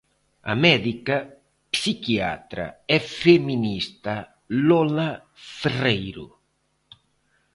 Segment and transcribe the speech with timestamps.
[0.51, 1.17] A médica,
[1.73, 2.65] psiquiatra
[2.95, 4.15] e feminista
[4.67, 5.11] Lola
[5.59, 6.27] Ferreiro.